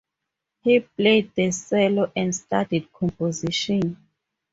[0.63, 3.97] He played the cello and studied composition.